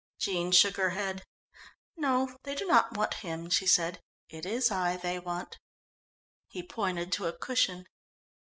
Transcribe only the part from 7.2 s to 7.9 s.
a cushion.